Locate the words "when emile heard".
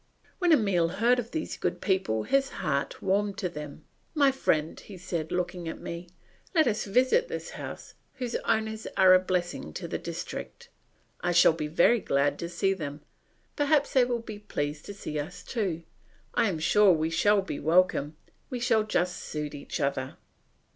0.39-1.19